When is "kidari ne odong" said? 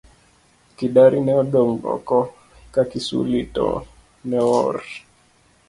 0.77-1.79